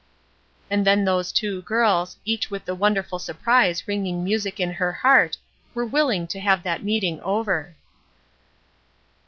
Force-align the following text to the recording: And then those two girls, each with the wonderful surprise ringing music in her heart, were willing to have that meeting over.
And 0.71 0.83
then 0.83 1.05
those 1.05 1.31
two 1.31 1.61
girls, 1.61 2.17
each 2.25 2.49
with 2.49 2.65
the 2.65 2.73
wonderful 2.73 3.19
surprise 3.19 3.87
ringing 3.87 4.23
music 4.23 4.59
in 4.59 4.71
her 4.71 4.91
heart, 4.91 5.37
were 5.75 5.85
willing 5.85 6.25
to 6.29 6.39
have 6.39 6.63
that 6.63 6.83
meeting 6.83 7.19
over. 7.21 7.75